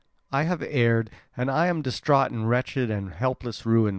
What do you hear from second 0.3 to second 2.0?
I have erred and am